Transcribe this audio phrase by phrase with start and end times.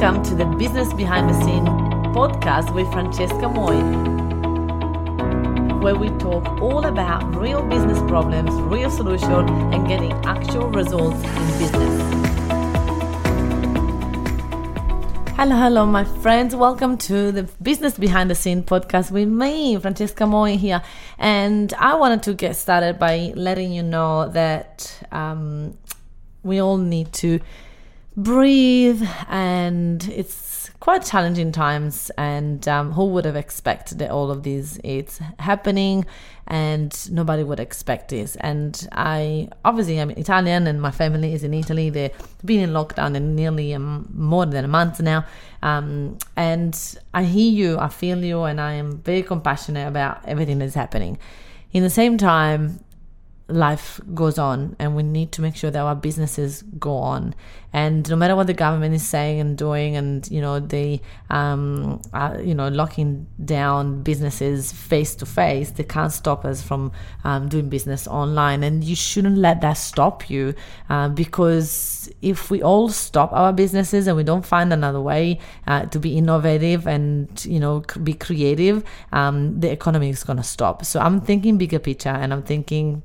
[0.00, 1.66] Welcome to the Business Behind the Scene
[2.14, 3.76] podcast with Francesca Moy,
[5.80, 11.58] where we talk all about real business problems, real solutions, and getting actual results in
[11.58, 12.02] business.
[15.36, 16.56] Hello, hello, my friends.
[16.56, 20.80] Welcome to the Business Behind the Scene podcast with me, Francesca Moy here.
[21.18, 25.76] And I wanted to get started by letting you know that um,
[26.42, 27.40] we all need to
[28.16, 34.42] breathe and it's quite challenging times and um, who would have expected that all of
[34.42, 36.04] this it's happening
[36.46, 38.36] and nobody would expect this.
[38.36, 41.90] And i obviously i'm italian and my family is in italy.
[41.90, 42.12] They've
[42.44, 45.24] been in lockdown in nearly more than a month now.
[45.62, 46.74] Um, and
[47.12, 51.18] i hear you i feel you and i am very compassionate about everything that's happening.
[51.72, 52.80] In the same time
[53.52, 57.34] life goes on and we need to make sure that our businesses go on.
[57.72, 62.02] And no matter what the government is saying and doing and you know they um
[62.12, 66.90] uh, you know locking down businesses face to face they can't stop us from
[67.22, 68.64] um, doing business online.
[68.64, 70.54] And you shouldn't let that stop you
[70.88, 75.86] uh, because if we all stop our businesses and we don't find another way uh,
[75.86, 80.84] to be innovative and you know be creative um, the economy is going to stop.
[80.84, 83.02] So i'm thinking bigger picture and i'm thinking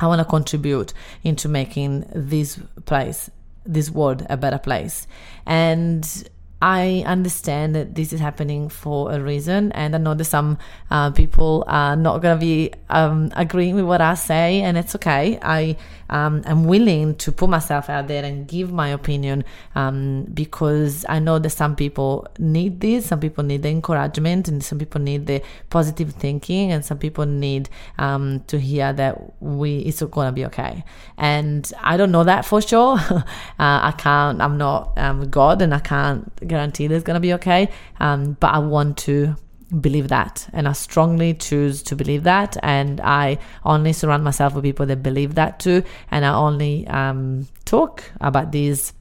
[0.00, 3.30] I want to contribute into making this place,
[3.64, 5.06] this world, a better place.
[5.46, 6.28] And
[6.62, 10.58] I understand that this is happening for a reason, and I know that some
[10.90, 14.94] uh, people are not going to be um, agreeing with what I say, and it's
[14.96, 15.38] okay.
[15.40, 15.76] I
[16.10, 19.44] um, am willing to put myself out there and give my opinion
[19.74, 24.62] um, because I know that some people need this, some people need the encouragement, and
[24.62, 29.78] some people need the positive thinking, and some people need um, to hear that we
[29.80, 30.84] it's to be okay.
[31.16, 32.98] And I don't know that for sure.
[32.98, 33.22] uh,
[33.58, 34.40] I can't.
[34.40, 37.68] I'm not um, God, and I can't guarantee that it's to be okay.
[38.00, 39.36] Um, but I want to
[39.80, 42.56] believe that and i strongly choose to believe that.
[42.62, 45.82] And i only surround myself with people that believe that too.
[46.10, 48.92] And i only um, talk about these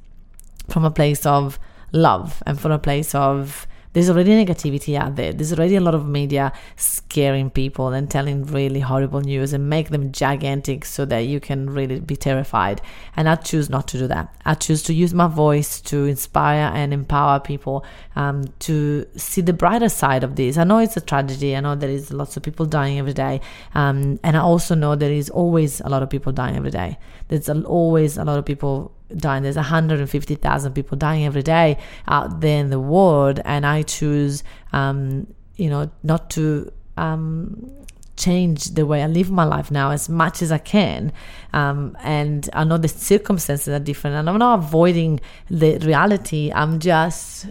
[0.69, 1.59] from a place of
[1.91, 3.67] love and from a place of
[3.99, 5.33] there's already negativity out there.
[5.33, 9.89] There's already a lot of media scaring people and telling really horrible news and make
[9.89, 12.81] them gigantic so that you can really be terrified.
[13.17, 14.33] And I choose not to do that.
[14.45, 19.51] I choose to use my voice to inspire and empower people um, to see the
[19.51, 20.57] brighter side of this.
[20.57, 21.57] I know it's a tragedy.
[21.57, 23.41] I know there is lots of people dying every day.
[23.75, 26.97] Um, and I also know there is always a lot of people dying every day.
[27.27, 29.43] There's always a lot of people dying.
[29.43, 31.77] There's 150,000 people dying every day
[32.07, 34.43] out there in the world, and I choose,
[34.73, 37.71] um, you know, not to um,
[38.17, 41.11] change the way I live my life now as much as I can.
[41.53, 45.19] Um, and I know the circumstances are different, and I'm not avoiding
[45.49, 46.51] the reality.
[46.53, 47.47] I'm just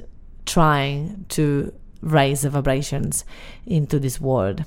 [0.47, 3.25] trying to raise the vibrations
[3.67, 4.65] into this world.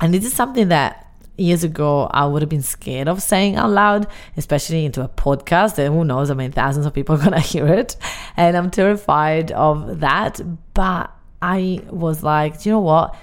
[0.00, 1.03] And this is something that
[1.36, 4.06] years ago I would have been scared of saying out loud,
[4.36, 5.78] especially into a podcast.
[5.78, 6.30] And who knows?
[6.30, 7.96] I mean, thousands of people are gonna hear it,
[8.36, 10.40] and I'm terrified of that.
[10.74, 11.10] But
[11.42, 13.14] I was like, you know what?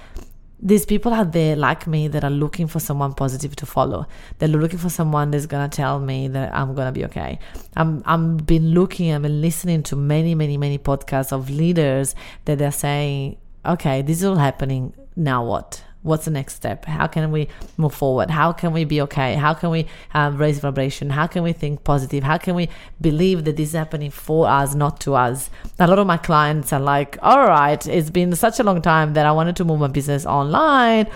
[0.64, 4.06] These people out there like me that are looking for someone positive to follow.
[4.38, 7.40] They're looking for someone that's gonna tell me that I'm gonna be okay.
[7.76, 12.58] I'm I'm been looking, I've been listening to many, many, many podcasts of leaders that
[12.58, 14.94] they're saying, okay, this is all happening.
[15.16, 15.82] Now what?
[16.02, 16.84] What's the next step?
[16.84, 18.30] How can we move forward?
[18.30, 19.34] How can we be okay?
[19.34, 21.10] How can we um, raise vibration?
[21.10, 22.24] How can we think positive?
[22.24, 22.68] How can we
[23.00, 25.50] believe that this is happening for us not to us?
[25.78, 29.14] A lot of my clients are like all right it's been such a long time
[29.14, 31.06] that i wanted to move my business online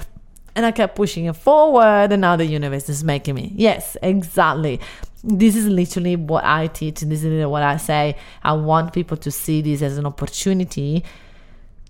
[0.55, 3.53] and i kept pushing it forward and now the universe is making me.
[3.55, 4.81] Yes exactly.
[5.23, 8.17] This is literally what i teach and this is what i say.
[8.43, 11.05] I want people to see this as an opportunity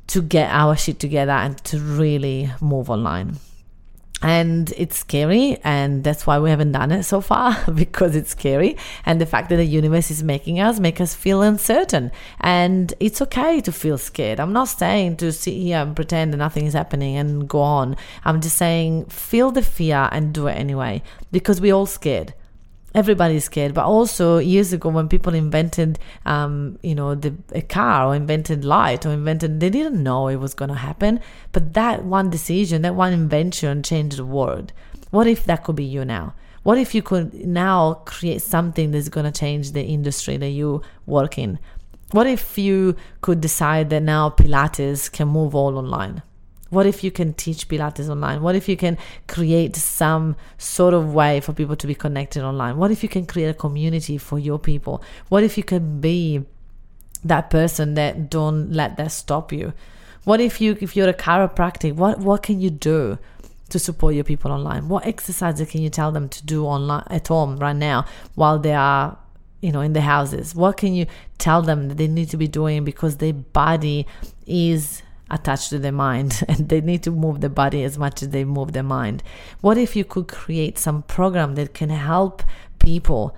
[0.09, 3.39] to get our shit together and to really move online.
[4.23, 8.79] And it's scary, and that's why we haven't done it so far because it's scary.
[9.05, 12.11] And the fact that the universe is making us make us feel uncertain,
[12.41, 14.41] and it's okay to feel scared.
[14.41, 17.95] I'm not saying to sit here and pretend that nothing is happening and go on.
[18.25, 22.33] I'm just saying feel the fear and do it anyway because we're all scared
[22.97, 23.75] everybody's scared.
[23.75, 28.65] But also years ago, when people invented, um, you know, the a car or invented
[28.65, 31.21] light or invented, they didn't know it was going to happen.
[31.53, 34.73] But that one decision, that one invention, changed the world.
[35.11, 36.35] What if that could be you now?
[36.65, 40.83] What if you could now create something that's going to change the industry that you
[41.05, 41.61] work in?
[42.11, 46.23] What if you could decide that now Pilates can move all online?
[46.71, 48.43] What if you can teach Pilates online?
[48.43, 48.99] What if you can
[49.29, 52.77] create some sort of way for people to be connected online?
[52.77, 55.03] What if you can create a community for your people?
[55.29, 56.45] What if you can be
[57.25, 59.73] that person that don't let that stop you?
[60.25, 63.19] What if you if you're a chiropractic, what what can you do
[63.69, 64.89] to support your people online?
[64.89, 68.75] What exercises can you tell them to do online at home right now while they
[68.75, 69.17] are
[69.61, 70.53] you know in the houses?
[70.53, 71.07] What can you
[71.39, 74.05] tell them that they need to be doing because their body
[74.49, 78.31] is attached to the mind and they need to move the body as much as
[78.31, 79.23] they move the mind.
[79.61, 82.43] What if you could create some program that can help
[82.79, 83.37] people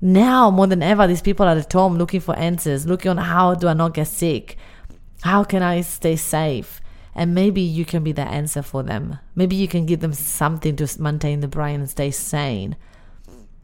[0.00, 3.54] now more than ever these people are at home looking for answers, looking on how
[3.54, 4.56] do I not get sick?
[5.22, 6.80] How can I stay safe?
[7.14, 9.18] And maybe you can be the answer for them.
[9.34, 12.76] Maybe you can give them something to maintain the brain and stay sane.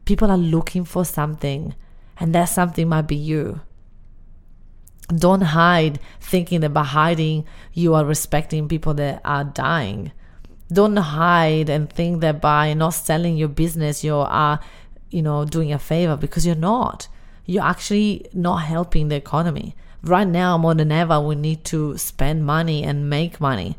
[0.05, 1.73] People are looking for something,
[2.19, 3.61] and that something might be you.
[5.15, 10.11] Don't hide thinking that by hiding you are respecting people that are dying.
[10.71, 14.59] Don't hide and think that by not selling your business you are,
[15.09, 17.07] you know, doing a favor because you're not.
[17.45, 19.75] You're actually not helping the economy.
[20.03, 23.77] Right now, more than ever, we need to spend money and make money.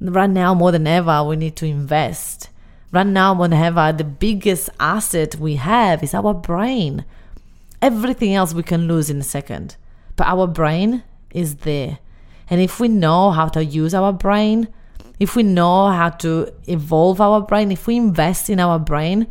[0.00, 2.50] Right now, more than ever, we need to invest.
[2.92, 7.04] Right now, more than ever, the biggest asset we have is our brain.
[7.80, 9.76] Everything else we can lose in a second
[10.16, 11.98] but our brain is there.
[12.50, 14.68] And if we know how to use our brain,
[15.18, 19.26] if we know how to evolve our brain, if we invest in our brain,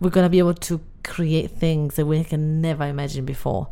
[0.00, 3.68] we're going to be able to create things that we can never imagine before.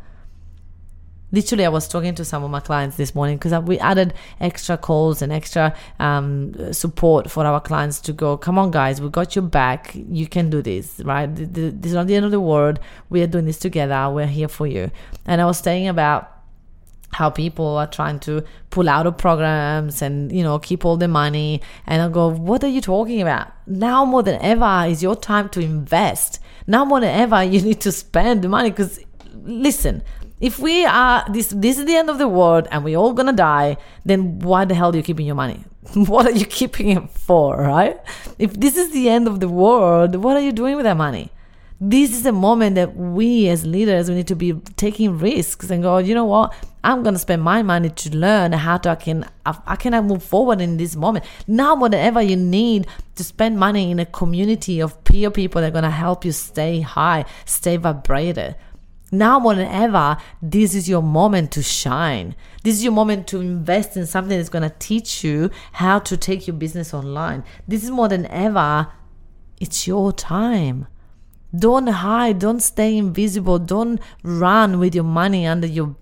[1.33, 4.77] Literally, I was talking to some of my clients this morning because we added extra
[4.77, 9.37] calls and extra um, support for our clients to go, come on, guys, we got
[9.37, 9.93] your back.
[9.95, 11.27] You can do this, right?
[11.27, 12.81] This is not the end of the world.
[13.09, 14.11] We are doing this together.
[14.11, 14.91] We're here for you.
[15.27, 16.41] And I was saying about
[17.13, 21.09] how people are trying to pull out of programs and you know keep all the
[21.09, 25.17] money and i go what are you talking about now more than ever is your
[25.17, 26.39] time to invest
[26.69, 29.01] now more than ever you need to spend the money because
[29.43, 30.03] listen
[30.41, 33.33] if we are this this is the end of the world and we're all gonna
[33.33, 35.65] die, then why the hell are you keeping your money?
[35.95, 38.01] what are you keeping it for, right?
[38.39, 41.31] If this is the end of the world, what are you doing with that money?
[41.83, 45.83] This is a moment that we as leaders we need to be taking risks and
[45.83, 46.55] go, you know what?
[46.85, 50.23] I'm gonna spend my money to learn how to I can I can I move
[50.23, 51.25] forward in this moment.
[51.47, 52.87] Now more than ever you need
[53.17, 56.81] to spend money in a community of peer people that are gonna help you stay
[56.81, 58.57] high, stay vibrated.
[59.11, 62.37] Now more than ever, this is your moment to shine.
[62.63, 66.17] This is your moment to invest in something that's going to teach you how to
[66.17, 67.43] take your business online.
[67.67, 68.89] This is more than ever,
[69.61, 70.87] it's your time.
[71.55, 75.97] Don't hide, don't stay invisible, don't run with your money under your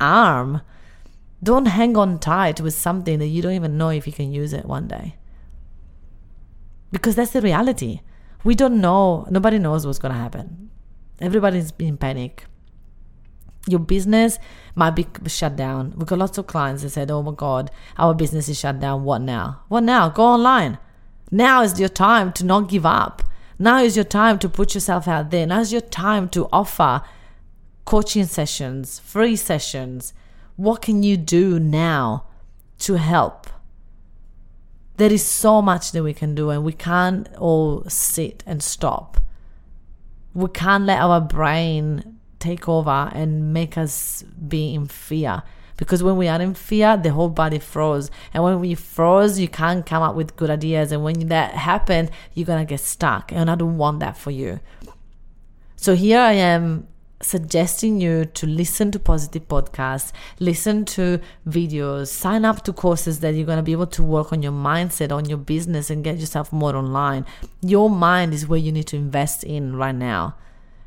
[0.00, 0.60] arm.
[1.42, 4.52] Don't hang on tight with something that you don't even know if you can use
[4.52, 5.16] it one day.
[6.92, 8.00] Because that's the reality.
[8.44, 10.70] We don't know, nobody knows what's going to happen.
[11.20, 12.46] Everybody's in panic.
[13.66, 14.38] Your business
[14.74, 15.94] might be shut down.
[15.96, 19.04] We've got lots of clients that said, Oh my God, our business is shut down.
[19.04, 19.62] What now?
[19.68, 20.08] What now?
[20.10, 20.78] Go online.
[21.30, 23.22] Now is your time to not give up.
[23.58, 25.46] Now is your time to put yourself out there.
[25.46, 27.02] Now is your time to offer
[27.84, 30.12] coaching sessions, free sessions.
[30.56, 32.26] What can you do now
[32.80, 33.46] to help?
[34.96, 39.23] There is so much that we can do, and we can't all sit and stop
[40.34, 45.42] we can't let our brain take over and make us be in fear.
[45.76, 48.10] Because when we are in fear the whole body froze.
[48.32, 50.92] And when we froze you can't come up with good ideas.
[50.92, 53.32] And when that happens you're gonna get stuck.
[53.32, 54.60] And i don't want that for you.
[55.76, 56.86] So here i am
[57.22, 63.34] suggesting you to listen to positive podcasts, listen to videos, sign up to courses that
[63.34, 66.18] you're going to be able to work on your mindset, on your business, and get
[66.18, 67.24] yourself more online.
[67.62, 70.36] Your mind is where you need to invest in right now.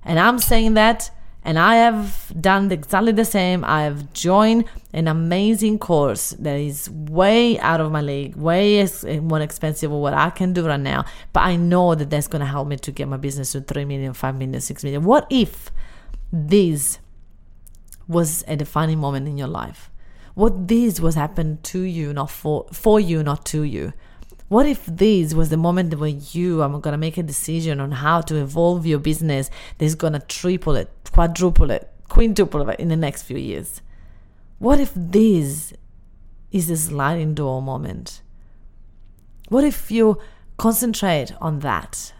[0.03, 1.11] And I'm saying that,
[1.43, 3.63] and I have done exactly the same.
[3.63, 8.85] I have joined an amazing course that is way out of my league, way
[9.21, 11.05] more expensive than what I can do right now.
[11.31, 13.85] But I know that that's going to help me to get my business to 3
[13.85, 15.03] million, 5 million, 6 million.
[15.03, 15.71] What if?
[16.31, 16.99] This
[18.07, 19.91] was a defining moment in your life?
[20.33, 23.93] What this was happened to you, not for for you, not to you?
[24.49, 27.91] What if this was the moment where you are going to make a decision on
[27.91, 32.87] how to evolve your business that's going to triple it, quadruple it, quintuple it in
[32.87, 33.81] the next few years?
[34.59, 35.73] What if this
[36.51, 38.21] is a sliding door moment?
[39.49, 40.19] What if you
[40.57, 42.13] concentrate on that?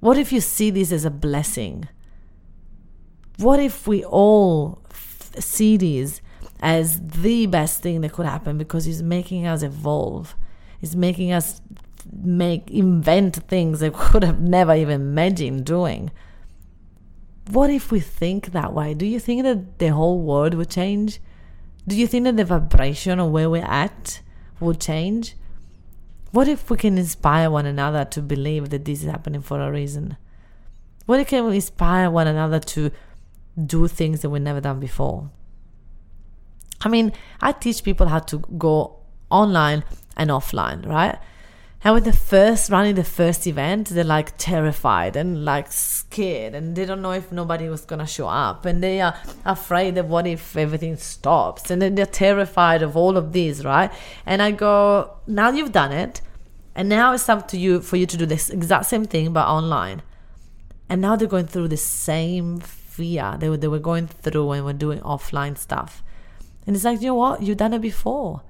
[0.00, 1.88] What if you see this as a blessing?
[3.40, 4.82] What if we all
[5.38, 6.20] see this
[6.60, 10.34] as the best thing that could happen because it's making us evolve?
[10.82, 11.62] It's making us
[12.12, 16.10] make invent things that could have never even imagined doing.
[17.50, 18.94] what if we think that way?
[18.94, 21.20] Do you think that the whole world would change?
[21.88, 24.20] Do you think that the vibration of where we're at
[24.60, 25.34] would change?
[26.30, 29.72] What if we can inspire one another to believe that this is happening for a
[29.72, 30.16] reason?
[31.06, 32.92] What if we can inspire one another to
[33.66, 35.30] do things that we've never done before?
[36.82, 39.00] I mean, I teach people how to go
[39.30, 39.84] online
[40.16, 41.18] and offline, right?
[41.82, 46.76] And when the first running the first event, they're like terrified and like scared, and
[46.76, 50.26] they don't know if nobody was gonna show up, and they are afraid of what
[50.26, 53.90] if everything stops, and then they're terrified of all of these, right?
[54.26, 56.20] And I go, now you've done it,
[56.74, 59.46] and now it's up to you for you to do this exact same thing but
[59.46, 60.02] online.
[60.90, 62.60] And now they're going through the same
[63.36, 66.02] they were, they were going through and we're doing offline stuff.
[66.66, 67.42] And it's like, you know what?
[67.42, 68.42] You've done it before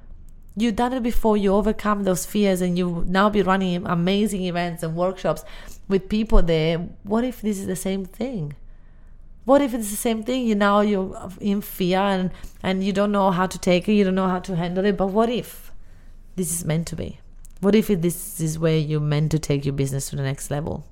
[0.57, 4.83] You've done it before, you overcome those fears, and you now be running amazing events
[4.83, 5.45] and workshops
[5.89, 6.79] with people there.
[7.05, 8.55] What if this is the same thing?
[9.45, 10.47] What if it's the same thing?
[10.47, 12.31] You now you're in fear and,
[12.63, 14.97] and you don't know how to take it, you don't know how to handle it.
[14.97, 15.73] But what if
[16.37, 17.21] this is meant to be?
[17.61, 20.85] What if this is where you're meant to take your business to the next level?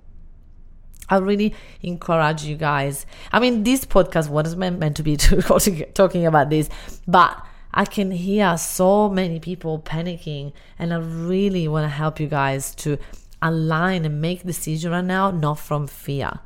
[1.10, 3.06] I really encourage you guys.
[3.32, 5.16] I mean, this podcast was meant, meant to be
[5.94, 6.68] talking about this,
[7.06, 12.26] but I can hear so many people panicking, and I really want to help you
[12.26, 12.98] guys to
[13.40, 16.40] align and make decision right now, not from fear.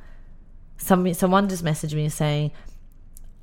[0.76, 2.50] Some someone just messaged me saying,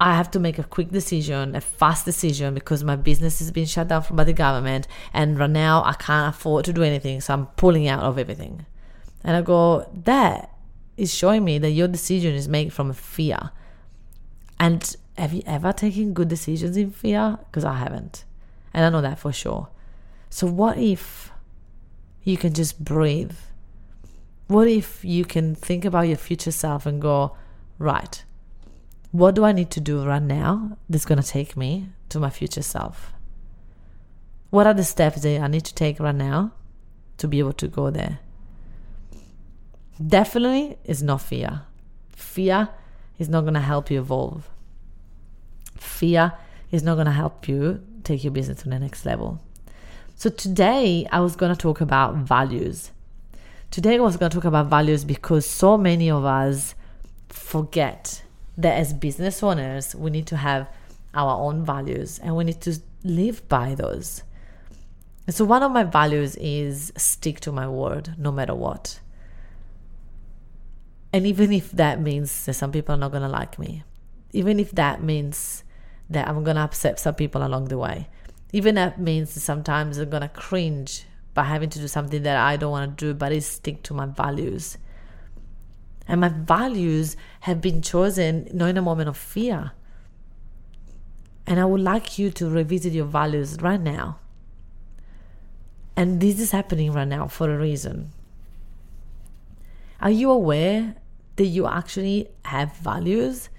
[0.02, 3.68] I have to make a quick decision, a fast decision because my business is being
[3.68, 7.34] shut down by the government, and right now I can't afford to do anything, so
[7.34, 8.66] I'm pulling out of everything.
[9.24, 10.52] And I go, that
[11.00, 13.52] is showing me that your decision is made from fear.
[14.60, 17.40] And have you ever taken good decisions in fear?
[17.46, 18.26] Because I haven't.
[18.74, 19.70] And I know that for sure.
[20.30, 21.32] So, what if
[22.24, 23.36] you can just breathe?
[24.48, 27.36] What if you can think about your future self and go,
[27.78, 28.24] right,
[29.12, 32.30] what do I need to do right now that's going to take me to my
[32.30, 33.14] future self?
[34.50, 36.52] What are the steps that I need to take right now
[37.18, 38.20] to be able to go there?
[40.06, 41.64] Definitely is not fear.
[42.10, 42.70] Fear
[43.18, 44.50] is not going to help you evolve
[46.00, 46.34] fear
[46.72, 49.42] is not going to help you take your business to the next level.
[50.16, 52.92] So today I was going to talk about values.
[53.72, 56.76] Today I was going to talk about values because so many of us
[57.28, 58.24] forget
[58.58, 60.68] that as business owners we need to have
[61.14, 64.24] our own values and we need to live by those.
[65.30, 69.00] So one of my values is stick to my word no matter what.
[71.12, 73.84] And even if that means that some people are not going to like me,
[74.32, 75.64] even if that means
[76.10, 78.08] that I'm going to upset some people along the way.
[78.52, 82.38] Even that means that sometimes I'm going to cringe by having to do something that
[82.38, 84.78] I don't want to do, but it stick to my values.
[86.08, 89.72] And my values have been chosen not in a moment of fear.
[91.46, 94.20] And I would like you to revisit your values right now.
[95.96, 98.12] And this is happening right now for a reason.
[100.02, 100.96] Are you aware
[101.36, 103.50] that you actually have values?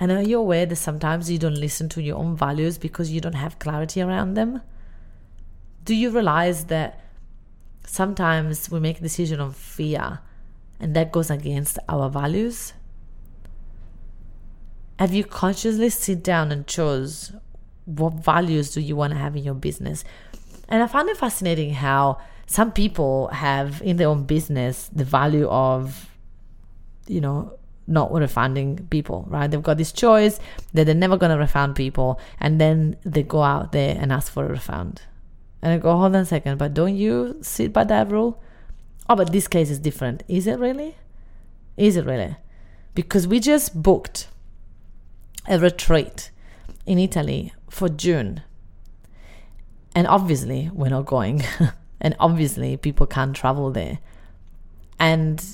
[0.00, 3.20] And are you aware that sometimes you don't listen to your own values because you
[3.20, 4.62] don't have clarity around them?
[5.84, 7.00] Do you realize that
[7.84, 10.20] sometimes we make a decision on fear
[10.80, 12.74] and that goes against our values?
[14.98, 17.32] Have you consciously sit down and chose
[17.84, 20.04] what values do you want to have in your business?
[20.68, 25.48] And I find it fascinating how some people have in their own business the value
[25.48, 26.10] of,
[27.06, 27.54] you know,
[27.86, 29.50] not refunding people, right?
[29.50, 30.38] They've got this choice
[30.74, 34.30] that they're never going to refund people, and then they go out there and ask
[34.30, 35.02] for a refund.
[35.62, 38.42] And I go, hold on a second, but don't you sit by that rule?
[39.08, 40.22] Oh, but this case is different.
[40.28, 40.96] Is it really?
[41.78, 42.36] Is it really?
[42.94, 44.28] Because we just booked
[45.48, 46.30] a retreat
[46.84, 48.42] in Italy for June.
[49.94, 51.42] And obviously, we're not going.
[52.00, 53.98] and obviously, people can't travel there.
[54.98, 55.44] And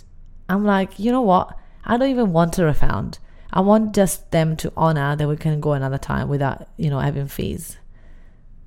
[0.48, 1.58] I'm like, you know what?
[1.84, 3.18] I don't even want a refund.
[3.52, 6.98] I want just them to honor that we can go another time without, you know,
[6.98, 7.78] having fees.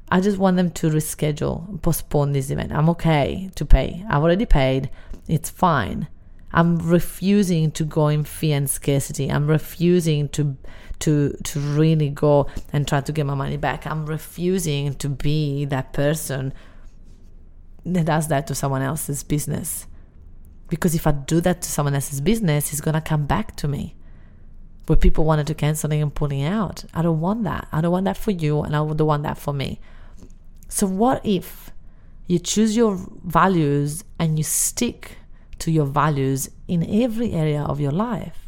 [0.10, 2.72] I just want them to reschedule, postpone this event.
[2.72, 4.06] I'm okay to pay.
[4.10, 4.90] I've already paid.
[5.28, 6.08] It's fine.
[6.54, 9.30] I'm refusing to go in fear and scarcity.
[9.30, 10.56] I'm refusing to
[11.00, 13.86] to to really go and try to get my money back.
[13.86, 16.54] I'm refusing to be that person
[17.86, 19.88] that does that to someone else's business.
[20.70, 23.96] Because if I do that to someone else's business, it's to come back to me.
[24.86, 26.86] Where people wanted to canceling and pulling out.
[26.94, 27.68] I don't want that.
[27.72, 29.80] I don't want that for you, and I don't want that for me.
[30.70, 31.72] So, what if
[32.26, 35.18] you choose your values and you stick
[35.60, 38.47] to your values in every area of your life?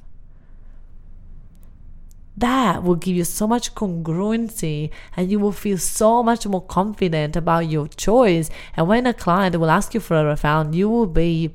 [2.39, 7.35] That will give you so much congruency and you will feel so much more confident
[7.35, 8.49] about your choice.
[8.75, 11.53] And when a client will ask you for a refund, you will be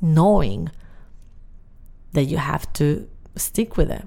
[0.00, 0.70] knowing
[2.12, 4.04] that you have to stick with it.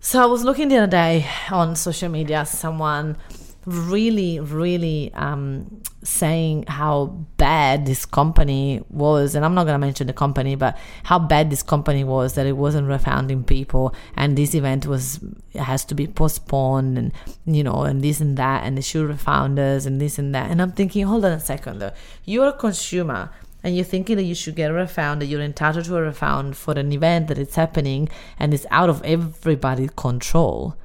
[0.00, 3.16] So I was looking the other day on social media, someone
[3.66, 7.06] really, really um, saying how
[7.36, 9.34] bad this company was.
[9.34, 12.46] And I'm not going to mention the company, but how bad this company was that
[12.46, 13.92] it wasn't refunding people.
[14.14, 15.18] And this event was,
[15.56, 17.12] has to be postponed and,
[17.44, 18.62] you know, and this and that.
[18.62, 20.50] And they should refund us and this and that.
[20.50, 21.92] And I'm thinking, hold on a second though.
[22.24, 23.32] You're a consumer
[23.64, 26.56] and you're thinking that you should get a refund, that you're entitled to a refund
[26.56, 28.08] for an event that is happening
[28.38, 30.76] and it's out of everybody's control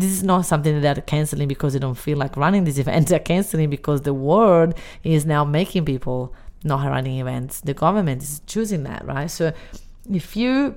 [0.00, 3.10] this is not something that they're canceling because they don't feel like running these events.
[3.10, 4.74] They're canceling because the world
[5.04, 6.34] is now making people
[6.64, 7.60] not running events.
[7.60, 9.30] The government is choosing that, right?
[9.30, 9.52] So
[10.10, 10.76] if you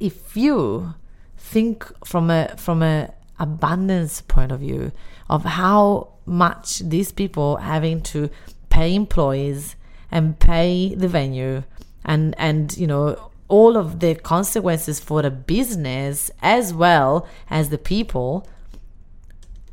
[0.00, 0.94] if you
[1.36, 4.92] think from a from a abundance point of view
[5.28, 8.30] of how much these people having to
[8.70, 9.76] pay employees
[10.10, 11.62] and pay the venue
[12.04, 17.78] and and you know all of the consequences for the business as well as the
[17.78, 18.48] people,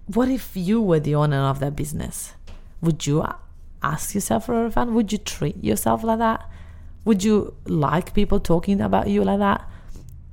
[0.07, 2.33] what if you were the owner of that business?
[2.81, 3.25] Would you
[3.81, 4.93] ask yourself for a refund?
[4.93, 6.47] Would you treat yourself like that?
[7.05, 9.67] Would you like people talking about you like that?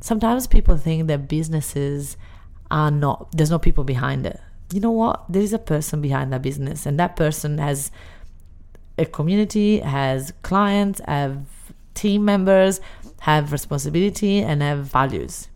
[0.01, 2.17] Sometimes people think that businesses
[2.71, 4.41] are not, there's no people behind it.
[4.73, 5.25] You know what?
[5.29, 7.91] There is a person behind that business, and that person has
[8.97, 11.45] a community, has clients, have
[11.95, 12.81] team members,
[13.21, 15.49] have responsibility and have values.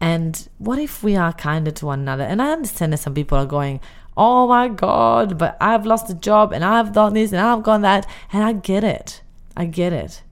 [0.00, 2.24] And what if we are kinder to one another?
[2.24, 3.80] And I understand that some people are going,
[4.16, 7.82] oh my God, but I've lost a job and I've done this and I've done
[7.82, 8.06] that.
[8.32, 9.22] And I get it.
[9.56, 10.22] I get it.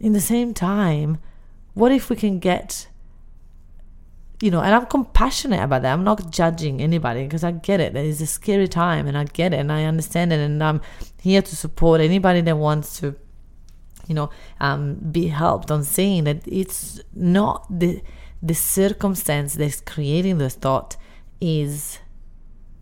[0.00, 1.18] In the same time,
[1.74, 2.88] what if we can get,
[4.42, 5.92] you know, and I'm compassionate about that.
[5.92, 7.96] I'm not judging anybody because I get it.
[7.96, 10.40] It's a scary time and I get it and I understand it.
[10.40, 10.80] And I'm
[11.20, 13.16] here to support anybody that wants to
[14.08, 18.02] you know um, be helped on seeing that it's not the
[18.42, 20.96] the circumstance that's creating the thought
[21.40, 21.98] is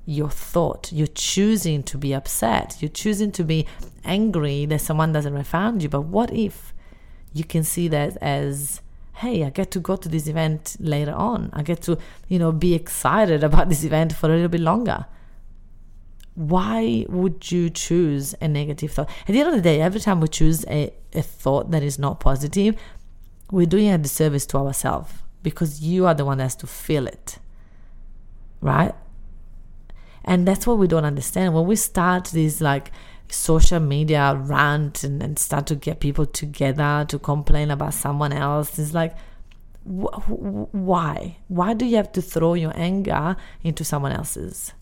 [0.07, 0.93] your thought.
[0.93, 2.77] You're choosing to be upset.
[2.81, 3.67] You're choosing to be
[4.05, 5.89] angry that someone doesn't refund you.
[5.89, 6.73] But what if
[7.33, 8.81] you can see that as,
[9.15, 11.51] hey, I get to go to this event later on.
[11.53, 15.07] I get to, you know, be excited about this event for a little bit longer
[16.37, 19.09] why would you choose a negative thought?
[19.23, 21.99] At the end of the day, every time we choose a, a thought that is
[21.99, 22.77] not positive,
[23.51, 27.07] we're doing a disservice to ourselves because you are the one that has to feel
[27.07, 27.39] it.
[28.61, 28.95] Right?
[30.25, 31.55] And that's what we don't understand.
[31.55, 32.93] When we start these like
[33.29, 38.79] social media rant and, and start to get people together to complain about someone else,
[38.79, 39.17] it's like,
[39.85, 41.39] wh- why?
[41.49, 44.75] Why do you have to throw your anger into someone else's?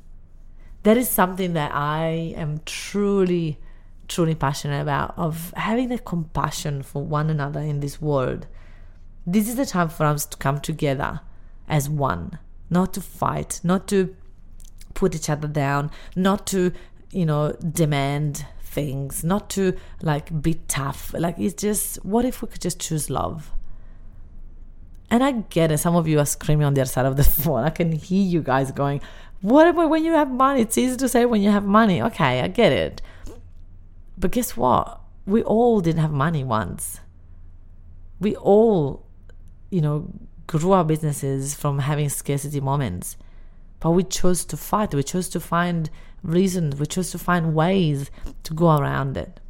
[0.85, 3.59] That is something that I am truly,
[4.07, 8.47] truly passionate about of having the compassion for one another in this world.
[9.27, 11.21] This is the time for us to come together
[11.69, 14.15] as one, not to fight, not to
[14.93, 16.71] put each other down, not to,
[17.11, 21.15] you know, demand things, not to like be tough.
[21.15, 23.53] Like it's just, what if we could just choose love?
[25.11, 25.79] And I get it.
[25.79, 27.65] Some of you are screaming on the other side of the phone.
[27.65, 29.01] I can hear you guys going,
[29.45, 30.63] what about when you have money?
[30.63, 32.01] It's easy to say when you have money.
[32.01, 33.03] Okay, I get it.
[34.17, 35.03] But guess what?
[35.27, 37.01] We all didn't have money once.
[38.19, 39.05] We all,
[39.69, 40.09] you know,
[40.47, 43.19] grew our businesses from having scarcity moments.
[43.81, 44.95] But we chose to fight.
[44.95, 45.91] We chose to find
[46.23, 46.81] reasons.
[46.81, 48.11] We chose to find ways
[48.45, 49.41] to go around it.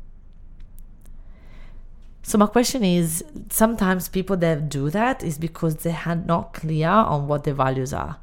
[2.25, 6.89] So my question is sometimes people that do that is because they are not clear
[6.89, 8.19] on what their values are.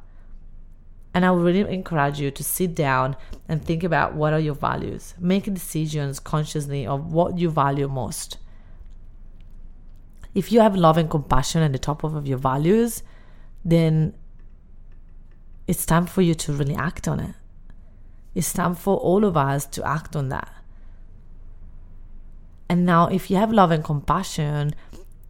[1.14, 3.16] And I would really encourage you to sit down
[3.48, 5.14] and think about what are your values.
[5.18, 8.38] Make decisions consciously of what you value most.
[10.34, 13.02] If you have love and compassion at the top of your values,
[13.64, 14.14] then
[15.66, 17.34] it's time for you to really act on it.
[18.34, 20.50] It's time for all of us to act on that.
[22.68, 24.74] And now, if you have love and compassion,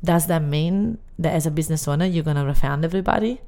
[0.05, 3.41] does that mean that as a business owner, you're going to refund everybody?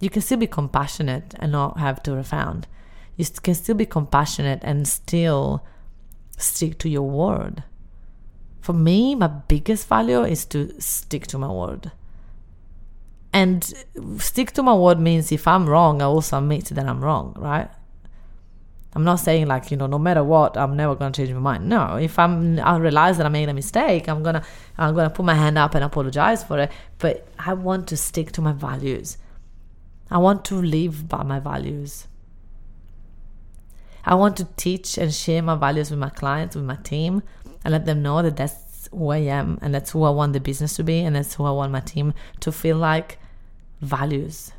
[0.00, 2.66] You can still be compassionate and not have to refund.
[3.16, 5.64] You can still be compassionate and still
[6.36, 7.64] stick to your word.
[8.60, 11.90] For me, my biggest value is to stick to my word.
[13.32, 13.64] And
[14.18, 17.68] stick to my word means if I'm wrong, I also admit that I'm wrong, right?
[18.94, 21.68] I'm not saying like, you know, no matter what, I'm never gonna change my mind.
[21.68, 24.42] No, if I'm I realize that I made a mistake, I'm gonna
[24.78, 26.72] I'm gonna put my hand up and apologize for it.
[26.98, 29.18] But I want to stick to my values.
[30.10, 32.08] I want to live by my values.
[34.04, 37.22] I want to teach and share my values with my clients, with my team,
[37.64, 40.40] and let them know that that's who I am and that's who I want the
[40.40, 43.18] business to be and that's who I want my team to feel like
[43.80, 44.52] values.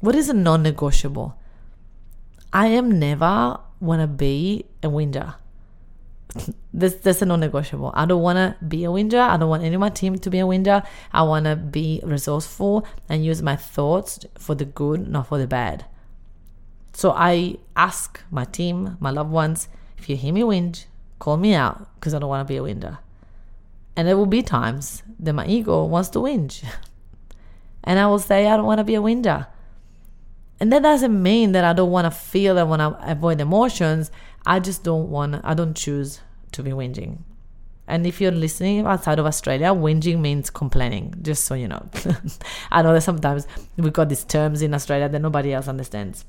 [0.00, 1.38] What is a non negotiable?
[2.52, 5.36] I am never want to be a winner.
[6.72, 7.92] This that's a non-negotiable.
[7.94, 9.20] I don't want to be a winner.
[9.20, 10.82] I don't want any of my team to be a winner.
[11.12, 15.46] I want to be resourceful and use my thoughts for the good, not for the
[15.46, 15.84] bad.
[16.94, 19.68] So I ask my team, my loved ones,
[19.98, 20.86] if you hear me whinge,
[21.18, 22.98] call me out because I don't want to be a winner.
[23.96, 26.64] And there will be times that my ego wants to whinge.
[27.84, 29.46] and I will say, I don't want to be a winner.
[30.60, 34.10] And that doesn't mean that I don't want to feel and want to avoid emotions.
[34.46, 36.20] I just don't want, I don't choose
[36.52, 37.18] to be whinging.
[37.86, 41.88] And if you're listening outside of Australia, whinging means complaining, just so you know.
[42.70, 46.24] I know that sometimes we've got these terms in Australia that nobody else understands.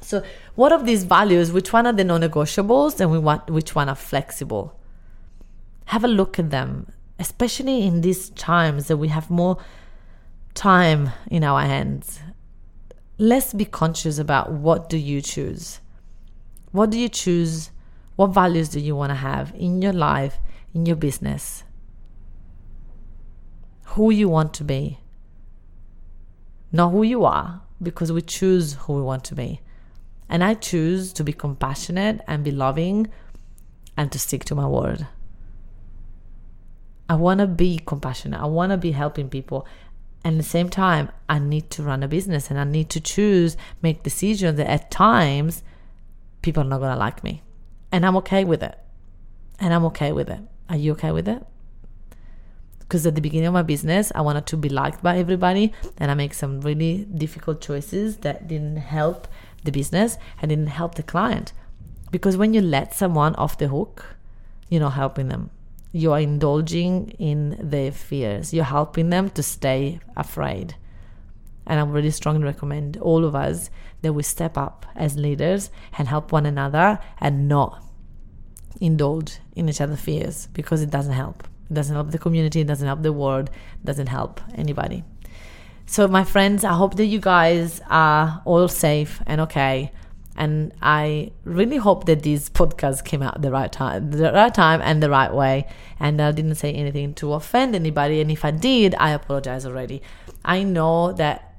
[0.00, 0.22] So,
[0.54, 4.78] what of these values, which one are the non negotiables and which one are flexible?
[5.86, 9.58] Have a look at them, especially in these times that we have more
[10.54, 12.20] time in our hands
[13.22, 15.78] let's be conscious about what do you choose
[16.72, 17.70] what do you choose?
[18.16, 20.38] What values do you want to have in your life
[20.74, 21.64] in your business?
[23.84, 24.98] Who you want to be.
[26.72, 29.60] Not who you are because we choose who we want to be.
[30.28, 33.08] And i choose to be compassionate and be loving
[33.96, 35.06] and to stick to my word.
[37.08, 38.40] I want to be compassionate.
[38.40, 39.66] I want to be helping people.
[40.24, 43.00] And at the same time, I need to run a business and I need to
[43.00, 45.62] choose, make decisions that at times
[46.42, 47.42] people are not going to like me.
[47.90, 48.78] And I'm okay with it.
[49.58, 50.40] And I'm okay with it.
[50.68, 51.44] Are you okay with it?
[52.80, 55.72] Because at the beginning of my business, I wanted to be liked by everybody.
[55.98, 59.28] And I make some really difficult choices that didn't help
[59.64, 61.52] the business and didn't help the client.
[62.10, 64.16] Because when you let someone off the hook,
[64.68, 65.50] you're not helping them
[65.92, 68.52] you are indulging in their fears.
[68.52, 70.74] You're helping them to stay afraid.
[71.66, 73.70] And I really strongly recommend all of us
[74.02, 77.82] that we step up as leaders and help one another and not
[78.80, 81.44] indulge in each other's fears because it doesn't help.
[81.70, 85.04] It doesn't help the community, it doesn't help the world, it doesn't help anybody.
[85.86, 89.92] So, my friends, I hope that you guys are all safe and okay.
[90.34, 94.80] And I really hope that these podcasts came out the right time, the right time
[94.82, 95.68] and the right way.
[96.00, 98.20] And I didn't say anything to offend anybody.
[98.20, 100.00] And if I did, I apologize already.
[100.44, 101.51] I know that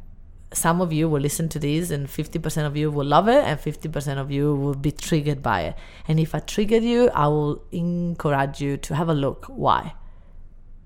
[0.53, 3.59] some of you will listen to this and 50% of you will love it and
[3.59, 5.75] 50% of you will be triggered by it.
[6.07, 9.45] And if I triggered you, I will encourage you to have a look.
[9.47, 9.93] Why?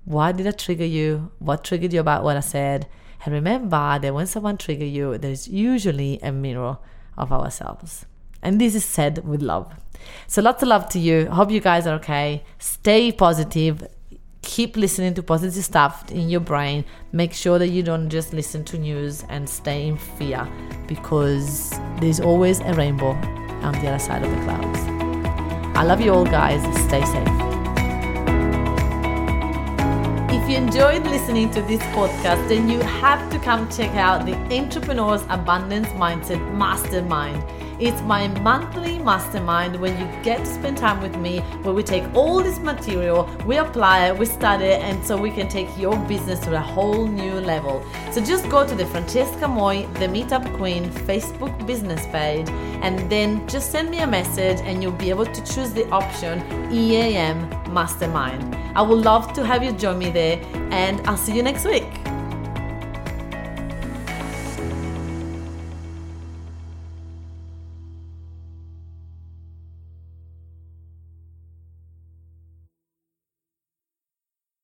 [0.04, 1.30] Why did I trigger you?
[1.38, 2.88] What triggered you about what I said?
[3.24, 6.78] And remember that when someone triggers you, there's usually a mirror
[7.16, 8.06] of ourselves.
[8.42, 9.74] And this is said with love.
[10.26, 11.28] So lots of love to you.
[11.28, 12.44] Hope you guys are okay.
[12.58, 13.86] Stay positive.
[14.48, 16.82] Keep listening to positive stuff in your brain.
[17.12, 20.48] Make sure that you don't just listen to news and stay in fear
[20.86, 24.78] because there's always a rainbow on the other side of the clouds.
[25.76, 26.62] I love you all, guys.
[26.86, 27.28] Stay safe.
[30.32, 34.34] If you enjoyed listening to this podcast, then you have to come check out the
[34.50, 37.44] Entrepreneur's Abundance Mindset Mastermind.
[37.80, 42.02] It's my monthly mastermind when you get to spend time with me, where we take
[42.12, 45.96] all this material, we apply it, we study it, and so we can take your
[46.06, 47.84] business to a whole new level.
[48.10, 52.48] So just go to the Francesca Moy, the Meetup Queen Facebook business page,
[52.82, 56.42] and then just send me a message, and you'll be able to choose the option
[56.72, 58.56] EAM Mastermind.
[58.74, 60.40] I would love to have you join me there,
[60.72, 61.87] and I'll see you next week.